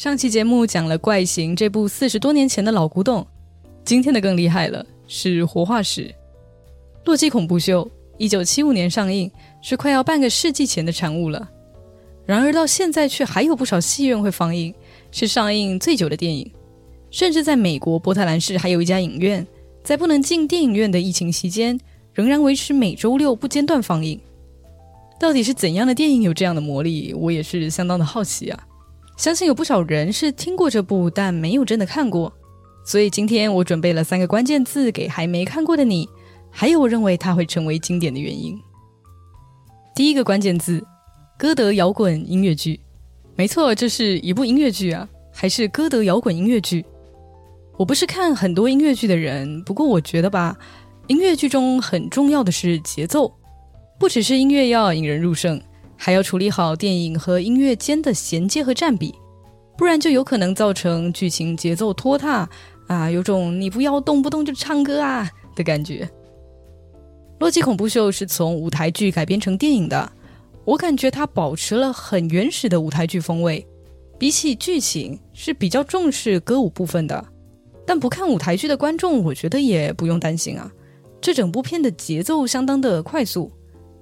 [0.00, 3.26] 上期节目讲了《怪形》这部四十多年前的老古董，
[3.84, 6.04] 今天的更厉害了，是活化石
[7.04, 7.84] 《洛基恐怖秀》。
[8.16, 11.46] 一九七五年上映，是快要半个世纪前的产物了。
[12.24, 14.74] 然而到现在却还有不少戏院会放映，
[15.12, 16.50] 是上映最久的电影。
[17.10, 19.46] 甚至在美国波特兰市还有一家影院，
[19.84, 21.78] 在不能进电影院的疫情期间，
[22.14, 24.18] 仍然维持每周六不间断放映。
[25.20, 27.12] 到底是怎样的电影有这样的魔力？
[27.12, 28.66] 我也是相当的好奇啊！
[29.20, 32.32] 相信有不少人是听过这部，但没有真的看过。
[32.86, 36.08] 所以今天我准备了三个关键字给还没看过的你，
[36.50, 38.58] 还有我认为它会成为经典的原因。
[39.94, 40.82] 第一个关键字：
[41.38, 42.80] 歌德摇滚音乐剧。
[43.36, 46.82] 没错，这是一部音乐剧啊，还是歌德摇滚音乐剧。
[47.76, 50.56] 我不是看很多音乐剧的人，不过我觉得吧，
[51.08, 53.30] 音乐剧中很重要的是节奏。
[53.98, 55.60] 不只是音乐要引人入胜，
[56.02, 59.14] 还要处理好电影和音乐间的衔接和占比，
[59.76, 62.48] 不然就有可能造成剧情节奏拖沓
[62.86, 66.06] 啊，有种你不要动不动就唱歌啊的感觉。
[67.38, 70.10] 《洛基恐怖秀》是从舞台剧改编成电影的，
[70.64, 73.66] 我感觉它保持了很原始的舞台剧风味，
[74.18, 77.22] 比起剧情是比较重视歌舞部分的。
[77.86, 80.72] 但不看舞台剧的观众，我觉得也不用担心啊，
[81.20, 83.52] 这整部片的节奏相当的快速。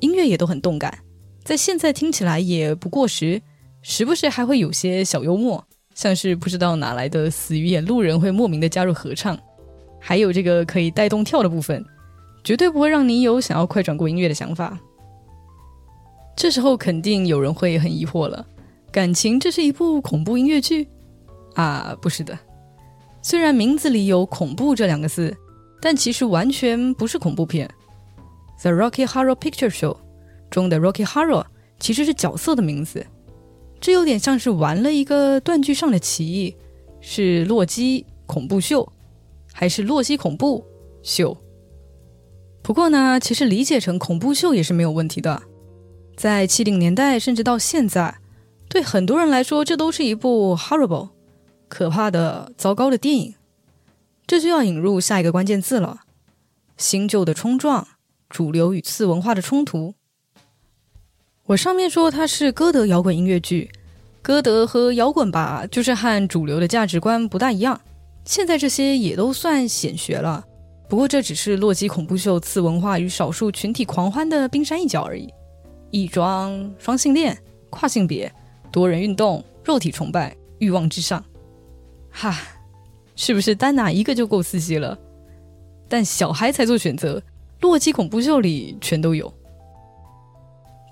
[0.00, 0.98] 音乐也都很动感，
[1.44, 3.40] 在现在听起来也不过时，
[3.82, 5.62] 时不时还会有些小幽默，
[5.94, 9.38] 像是不知道哪来的死鱼眼路人会莫名的加入合唱，
[10.00, 11.84] 还有这个可以带动跳的部分，
[12.42, 14.78] 绝对不会让你有想要快转过音乐的想法。
[16.34, 18.44] 这时候肯定有人会很疑惑了，
[18.90, 20.88] 感情这是一部恐怖音乐剧
[21.54, 21.94] 啊？
[22.00, 22.38] 不是的，
[23.20, 25.36] 虽然名字里有“恐怖”这两个字，
[25.82, 27.70] 但其实完全不是恐怖片。
[28.62, 29.96] The Rocky Horror Picture Show
[30.54, 31.44] 中的 Rocky Horror
[31.80, 33.04] 其实是角色的名字，
[33.80, 36.56] 这有点像是玩了一个断句上的歧义，
[37.00, 38.88] 是洛基恐怖秀，
[39.52, 40.64] 还是洛基恐怖
[41.02, 41.36] 秀？
[42.62, 45.42] 不过呢，其实理解成恐怖秀也是没有问题的。
[46.16, 48.18] 在七零年代，甚至到现在，
[48.68, 51.08] 对很多人来说，这都是一部 horrible
[51.66, 53.34] 可怕的、糟糕的电影。
[54.24, 56.02] 这就要引入下一个关键字了：
[56.76, 57.88] 新旧的冲撞。
[58.30, 59.94] 主流与次文化的冲突。
[61.46, 63.70] 我上面说它是歌德摇滚音乐剧，
[64.22, 67.78] 歌德和摇滚吧，就是和主流的价值观不大一样。
[68.24, 70.42] 现在这些也都算显学了，
[70.88, 75.28] 不过这只是洛基恐怖秀次文化与少数群体狂欢的冰山一角而已。
[75.90, 77.36] 异装、双性恋、
[77.68, 78.32] 跨性别、
[78.72, 81.22] 多人运动、肉体崇拜、欲望至上，
[82.10, 82.38] 哈，
[83.16, 84.98] 是不是单拿一个就够刺激了？
[85.90, 87.22] 但小孩才做选择。
[87.60, 89.32] 洛基恐怖秀里全都有，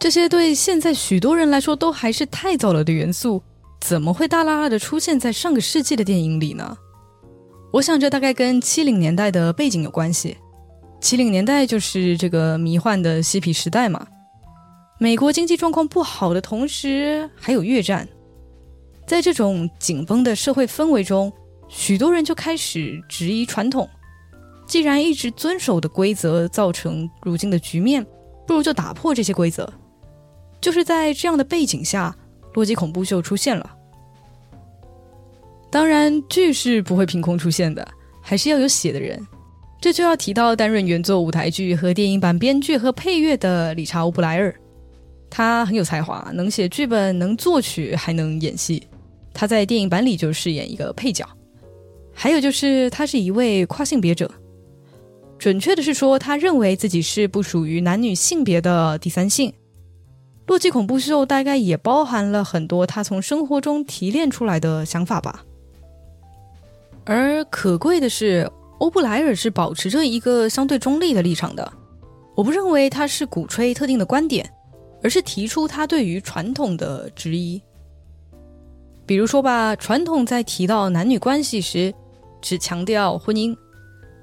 [0.03, 3.41] 这些对现在许多人来说都还是太早了的元素，
[3.81, 6.77] 怎么会大拉拉的出现在上个世纪的电影里呢？
[7.73, 10.37] 我想这大概跟七零年代的背景有关系。
[11.01, 14.05] 七零年代就是这个迷幻的嬉皮时代嘛，
[14.99, 18.09] 美国经济状况不好的同时还有越战，
[19.07, 21.33] 在这种紧绷的社会氛围中，
[21.69, 23.89] 许多人就开始质疑传统。
[24.67, 28.05] 既然一直遵守的规则造成如今的局面，
[28.49, 29.73] 不如就打破这些规则。
[30.63, 32.17] 就是在这样的背景下，
[32.55, 33.71] 洛基恐怖秀出现了。
[35.71, 37.87] 当然，剧是不会凭空出现的，
[38.23, 39.21] 还是要有写的人。
[39.81, 44.55] 这就要提到担任原作舞台剧和电影版编剧和配乐的理查·欧布莱尔。
[45.29, 48.87] 他很有才华，能写剧本，能作曲，还能演戏。
[49.35, 51.27] 他在电影版里就饰演一个配角。
[52.15, 54.31] 还有就是，他是一位跨性别者。
[55.39, 59.53] 准确的是说，他认为自己是不属于男女性别的第三性。
[60.47, 65.45] 洛基恐怖秀大概也包含了很多他从生活中提炼出来的想法吧。
[67.05, 71.73] 而可贵的是，欧布莱尔是保持着一个相对中立的立场的。
[72.35, 74.49] 我不认为他是鼓吹特定的观点，
[75.03, 77.61] 而是提出他对于传统的质疑。
[79.05, 81.93] 比如说吧，传统在提到男女关系时，
[82.41, 83.57] 只强调婚姻。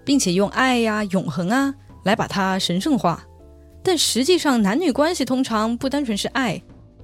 [0.06, 1.72] 并且用爱呀、永恒啊
[2.04, 3.24] 来把它神圣化，
[3.84, 6.62] 但实际上男女关系通常不单纯是爱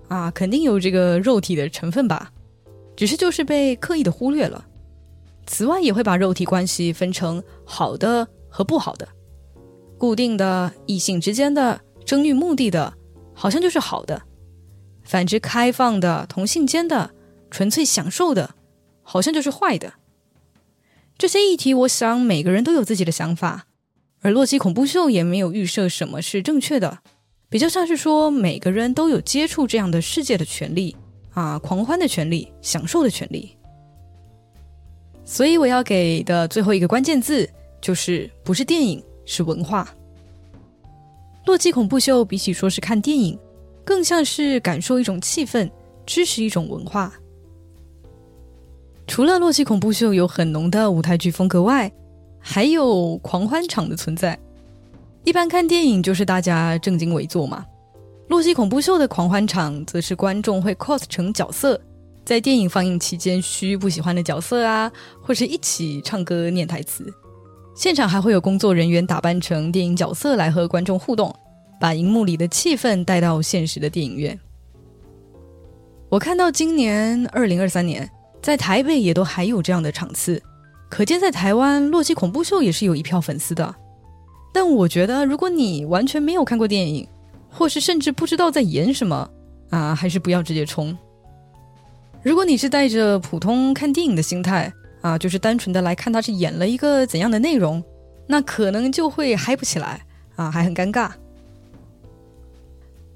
[0.07, 2.31] 啊，肯定有这个肉体的成分吧，
[2.95, 4.65] 只是就是被刻意的忽略了。
[5.47, 9.07] 此外，也会把肉体关系分成好的和不好的，
[9.97, 12.93] 固定的异性之间的争欲目的的，
[13.33, 14.19] 好像就是好的；
[15.03, 17.11] 反之，开放的同性间的
[17.51, 18.55] 纯粹享受的，
[19.03, 19.93] 好像就是坏的。
[21.17, 23.67] 这些议题，我想每个人都有自己的想法，
[24.25, 26.97] 而洛基恐怖秀也没有预设什么是正确的，
[27.47, 30.95] 比较像是说每个人都有接触这样的世界的权利
[31.35, 33.55] 啊，狂欢的权利，享受的权利。
[35.25, 37.47] 所以我要给的最后一个关键字
[37.79, 39.87] 就是不是电影，是文化。
[41.45, 43.37] 洛基恐怖秀比起说是看电影，
[43.83, 45.69] 更像是感受一种气氛，
[46.03, 47.13] 支持一种文化。
[49.05, 51.91] 除了洛基恐怖秀有很浓的舞台剧风格外，
[52.47, 54.37] 还有狂欢场的存在。
[55.23, 57.65] 一般看电影就是大家正襟危坐嘛，
[58.29, 61.81] 洛基恐怖秀的狂欢场则是观众会 cos 成角色。
[62.23, 64.91] 在电影放映期间，虚不喜欢的角色啊，
[65.23, 67.11] 或是一起唱歌念台词。
[67.75, 71.35] 现场还会有工作人员打扮成电影角色来和观众互动，
[71.79, 74.39] 把荧幕里的气氛带到现实的电影院。
[76.09, 78.07] 我看到今年二零二三年，
[78.39, 80.41] 在台北也都还有这样的场次，
[80.95, 83.75] 可见在台湾《洛基恐怖秀》也是有一票粉丝的。
[84.53, 87.05] 但我觉得，如果你完全没有看过电影，
[87.49, 89.29] 或是甚至不知道在演什么
[89.71, 90.97] 啊，还是不要直接冲。
[92.23, 94.71] 如果你是带着普通看电影的心态
[95.01, 97.83] 啊，就是单纯的来看他是演了一个怎样的内容，
[98.25, 99.99] 那可能就会嗨不起来
[100.37, 101.11] 啊，还很尴尬。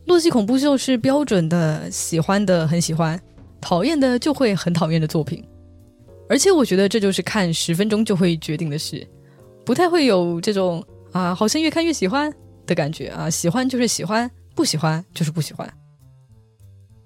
[0.04, 3.18] 洛基恐怖秀是标准的喜欢的很喜欢，
[3.62, 5.42] 讨厌的就会很讨厌的作品，
[6.30, 9.06] 而且我觉得这就是看十分钟就会决定的事，
[9.66, 10.82] 不太会有这种
[11.12, 12.32] 啊，好像越看越喜欢
[12.68, 15.68] 的感觉啊，喜欢就是喜欢，不喜欢就是不喜欢。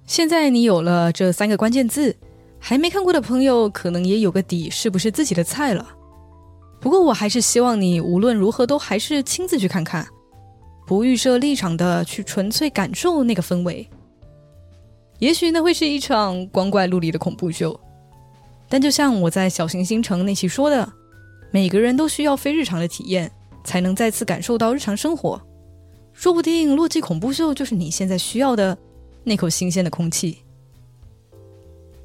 [0.05, 2.13] 现在你有了这三个关键字，
[2.59, 5.87] 还没看过的朋友可能也有个底，是不是自己的菜了？
[6.81, 10.05] 不过我还是希望你无论如何都还是亲自去看看，
[10.85, 13.87] 不预设立场的去纯粹感受那个氛围。
[15.19, 17.79] 也许那会是一场光怪陆离的恐怖秀，
[18.73, 20.91] 但就像我在小行星城那期说的，
[21.51, 23.31] 每个人都需要非日常的体验，
[23.63, 25.39] 才能再次感受到日常生活。
[26.11, 28.75] 说不定洛基恐怖秀就是你现在需要的。
[29.23, 30.39] 那口新鲜的空气。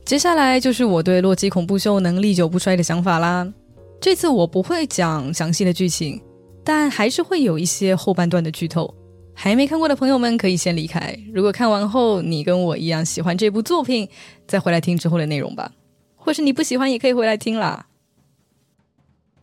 [0.05, 3.51] 接下来就是我对《洛基恐怖秀》能历久不衰的想法啦。
[3.99, 6.21] 这次我不会讲详细的剧情，
[6.63, 8.95] 但还是会有一些后半段的剧透。
[9.33, 11.19] 还没看过的朋友们可以先离开。
[11.33, 14.07] 如果看完后你跟我一样喜欢这部作品，
[14.47, 15.73] 再回来听之后的内容吧。
[16.19, 17.87] 或是你不喜欢也可以回来听啦。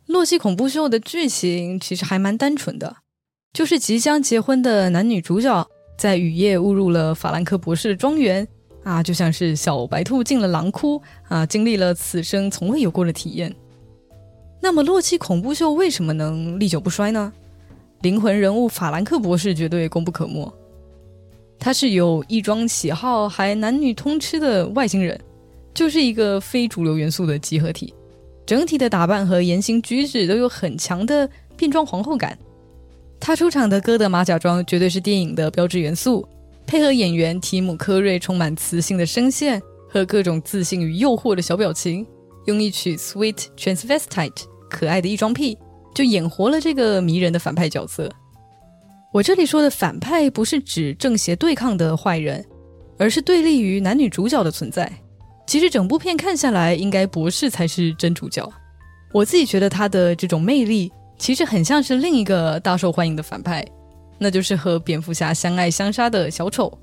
[0.13, 2.97] 《洛基恐怖秀》的剧情其实还蛮单纯的，
[3.51, 5.67] 就是即将结婚的男女主角。
[5.97, 8.45] 在雨夜误入了法兰克博士的庄园
[8.83, 13.55] 啊，就像是小白兔进了狼窟啊，经历了此生从未有过的体验。
[14.61, 17.31] 那么，洛基恐怖秀为什么能历久不衰呢？
[18.01, 20.53] 灵魂人物法兰克博士绝对功不可没。
[21.57, 25.17] 他是有异装喜好还男女通吃的外星人，
[25.75, 27.93] 就是一个非主流元素的集合体。
[28.45, 32.37] 整体的打扮和言行举止都有很强的变装皇后感。
[33.19, 36.27] 她出场的哥德马甲装绝对是电影的标志元素，
[36.65, 42.05] 配合演员提姆·科瑞充满磁性的声线和各种自信与诱惑的小表情，
[42.45, 44.31] 用一曲《Sweet Transvestite》
[44.69, 45.57] 可爱的异装癖，
[45.95, 48.11] 就演活了这个迷人的反派角色。
[49.11, 52.45] 我这里说的反派不是指正邪对抗的坏人，
[52.99, 54.91] 而是对立于男女主角的存在。
[55.45, 58.51] 其实整部片看下来，应该博士才是真主角。
[59.11, 60.91] 我自己觉得他的这种魅力。
[61.17, 63.65] 其实很像是另一个大受欢迎的反派，
[64.19, 66.77] 那就是和蝙蝠侠相爱相杀的小丑。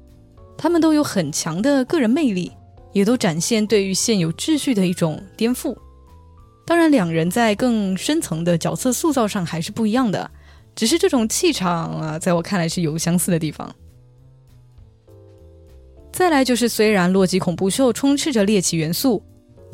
[0.56, 2.50] 他们都有很强的个人魅力，
[2.94, 5.76] 也都展现对于现有秩序的一种颠覆。
[6.66, 10.30] 当然，两人在更深层的角色塑造上还是不一样的，
[10.74, 13.70] 只是这种气场啊，在我看来是有相似的地方。
[16.12, 19.22] 再来就是，虽然《洛基恐怖秀》充斥着猎奇元素。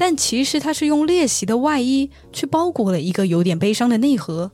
[0.01, 4.49] 但其实他是用猎奇的外衣去包裹了一个有点悲伤的内核。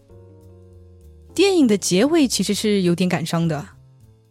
[1.35, 3.63] 电影的结尾其实是有点感伤的，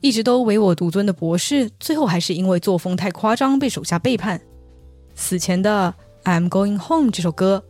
[0.02, 4.42] 一直都唯我独尊的博士，最后还是因为作风太夸张被手下背叛。
[5.14, 5.94] 死前的
[6.28, 7.64] 《I'm Going Home》这首歌，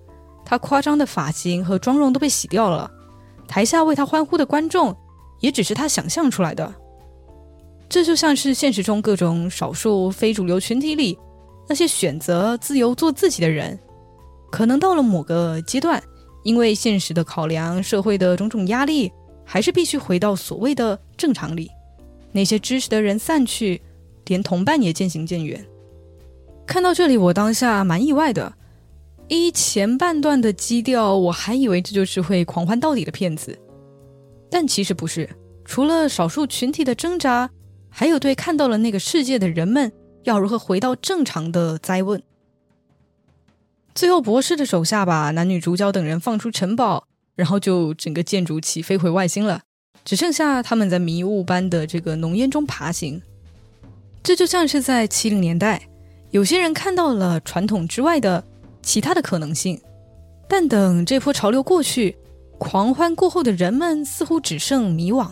[0.45, 2.89] 他夸张的发型和妆容都被洗掉了，
[3.45, 4.95] 台下为他欢呼的观众
[5.41, 6.73] 也只是他想象出来的。
[7.87, 11.17] 这就像是现实中各种少数非主流群体里。
[11.67, 13.79] 那些选择自由做自己的人，
[14.51, 16.01] 可能到了某个阶段，
[16.43, 19.11] 因为现实的考量、社会的种种压力，
[19.45, 21.71] 还是必须回到所谓的正常里。
[22.33, 23.81] 那些支持的人散去，
[24.25, 25.65] 连同伴也渐行渐远。
[26.65, 28.53] 看到这里，我当下蛮意外的。
[29.29, 33.57] 一前半段的基调，我还以为这就是会狂欢到底的片子，
[34.51, 35.29] 但其实不是。
[35.63, 37.49] 除了少数群体的挣扎，
[37.93, 39.91] 还有对看到了那个世界的人们。
[40.25, 42.23] 要如何回到正常的灾问？
[43.93, 49.63] 最后，博士的手下把男女主角等人放出城堡，然后就整个建筑起飞回外星了，
[50.05, 53.21] 只剩下他们在迷雾般的这个浓烟中爬行。
[54.23, 55.89] 这就像是在七零年代，
[56.31, 58.41] 有些人看到了传统之外的
[58.81, 59.77] 其他的可能性，
[60.47, 62.17] 但等这波潮流过去，
[62.57, 65.29] 狂欢过后的人们似乎只剩迷惘。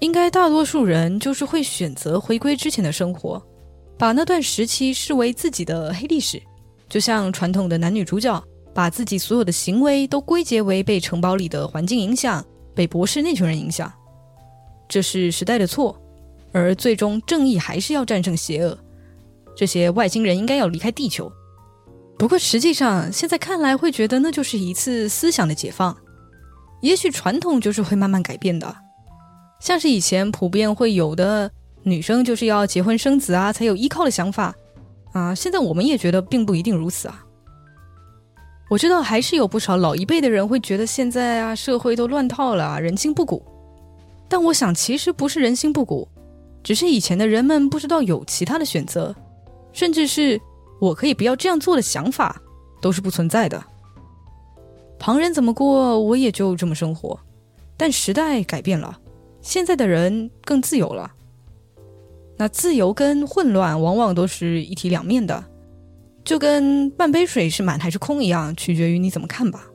[0.00, 3.42] 应该大多数人就是会选择回归之前的生活，
[3.98, 6.40] 把那段时期视为自己的黑历史，
[6.88, 8.42] 就像传统的男女主角，
[8.74, 13.90] 把自己所有的行为都归结为被城堡里的环境影响，被博士那群人影响。
[14.88, 15.98] 这是时代的错，
[16.52, 18.78] 而最终正义还是要战胜邪恶。
[19.56, 21.32] 这些外星人应该要离开地球。
[22.18, 25.96] 不过实际上，现在看来会觉得那就是一次思想的解放。
[26.82, 28.76] 也许传统就是会慢慢改变的。
[29.60, 31.50] 像是以前普遍会有的
[31.82, 34.54] 女生就是要结婚生子啊，才有依靠的想法
[35.12, 35.34] 啊。
[35.34, 37.24] 现在我们也觉得并不一定如此啊。
[38.68, 43.44] 我知道还是有不少老一辈的人会觉得现在啊社会都乱套了，人心不古。
[44.28, 46.08] 但我想其实不是人心不古，
[46.64, 49.14] 只是以前的人们不知道有其他的选择，
[49.72, 50.40] 甚至是
[50.80, 52.40] 我可以不要这样做的想法
[52.80, 53.64] 都是不存在的。
[54.98, 57.16] 旁人怎么过，我也就这么生活。
[57.76, 58.98] 但时代改变了。
[59.46, 61.08] 现在的人更自由了，
[62.36, 65.44] 那自由跟混乱往往都是一体两面的，
[66.24, 69.68] 就跟半杯水是满还是空一样，取决于你怎么看吧。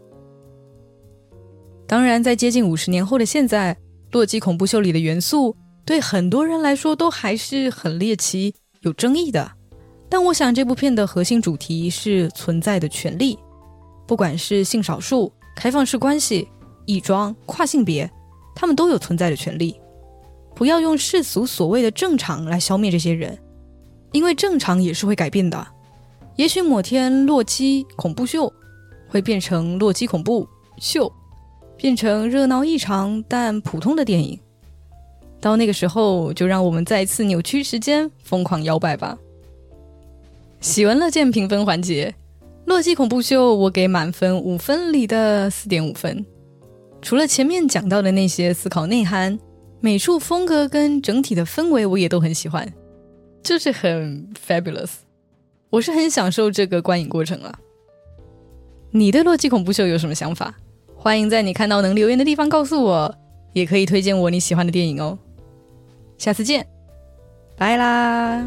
[1.87, 3.73] 当然，在接近五十年后的现在，
[4.11, 9.49] 《洛基恐怖秀》里的元素对很多人来说都还是很猎奇、有争议的。
[10.09, 13.39] 但我想，这部片的核心主题是存在的权利，
[14.05, 16.49] 不管是性少数、开放式关系、
[16.85, 18.11] 异装、跨性别。
[18.55, 19.79] 他们都有存在的权利，
[20.55, 23.37] 不要用世俗所谓的正常来消灭这些人，
[24.11, 25.67] 因为正常也是会改变的。
[26.35, 28.51] 也许某天洛基恐怖秀
[29.07, 30.47] 会变成洛基恐怖
[30.79, 31.11] 秀，
[31.75, 34.39] 变成热闹异常但普通的电影。
[35.39, 39.17] 到那个时候，就让我们再次扭曲时间，疯狂摇摆吧。
[40.59, 42.13] 喜闻乐见评分环节，
[42.65, 46.23] 洛基恐怖秀我给满分五分里的四点五分。
[47.01, 49.37] 除了前面讲到的那些思考内涵、
[49.79, 52.71] 美术风格跟整体的氛围，我也都很喜欢，
[53.43, 54.89] 就是很 fabulous。
[55.69, 57.57] 我是很享受这个观影过程了。
[58.91, 60.53] 你对《洛基恐怖秀》有什么想法？
[60.95, 63.15] 欢迎在你看到能留言的地方告诉我，
[63.53, 65.17] 也可以推荐我你喜欢的电影哦。
[66.17, 66.67] 下次见，
[67.57, 68.45] 拜啦。